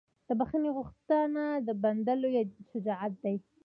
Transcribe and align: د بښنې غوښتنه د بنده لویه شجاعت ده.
د 0.27 0.29
بښنې 0.39 0.69
غوښتنه 0.77 1.43
د 1.67 1.69
بنده 1.83 2.13
لویه 2.21 2.41
شجاعت 2.69 3.13
ده. 3.23 3.33